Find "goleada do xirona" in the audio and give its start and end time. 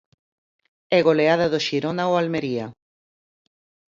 1.07-2.03